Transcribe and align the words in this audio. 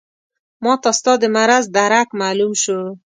ماته 0.63 0.91
ستا 0.97 1.13
د 1.21 1.23
مرض 1.35 1.65
درک 1.75 2.09
معلوم 2.21 2.53
شو. 2.63 2.79